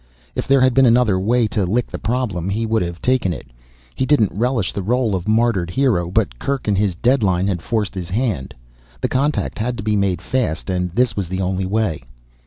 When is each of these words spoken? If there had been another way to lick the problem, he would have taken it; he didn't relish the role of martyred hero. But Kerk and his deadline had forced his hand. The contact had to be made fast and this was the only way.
If 0.33 0.47
there 0.47 0.61
had 0.61 0.73
been 0.73 0.87
another 0.87 1.19
way 1.19 1.45
to 1.49 1.63
lick 1.63 1.85
the 1.85 1.99
problem, 1.99 2.49
he 2.49 2.65
would 2.65 2.81
have 2.81 3.03
taken 3.03 3.33
it; 3.33 3.51
he 3.93 4.03
didn't 4.03 4.33
relish 4.35 4.73
the 4.73 4.81
role 4.81 5.13
of 5.13 5.27
martyred 5.27 5.69
hero. 5.69 6.09
But 6.09 6.39
Kerk 6.39 6.67
and 6.67 6.75
his 6.75 6.95
deadline 6.95 7.45
had 7.45 7.61
forced 7.61 7.93
his 7.93 8.09
hand. 8.09 8.55
The 9.01 9.09
contact 9.09 9.59
had 9.59 9.77
to 9.77 9.83
be 9.83 9.95
made 9.95 10.19
fast 10.19 10.71
and 10.71 10.89
this 10.95 11.15
was 11.15 11.27
the 11.27 11.41
only 11.41 11.67
way. 11.67 12.01